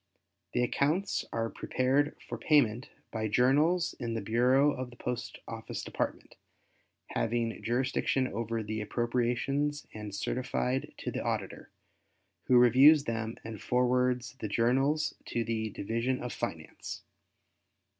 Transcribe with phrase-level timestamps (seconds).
[0.53, 5.83] The accounts are prepared for payment by journals in the Bureau of the Post Office
[5.83, 6.37] Department
[7.11, 11.69] having jurisdiction over the appropriations and certified to the Auditor,
[12.45, 17.03] who reviews them and forwards the journals to the Division of Finance.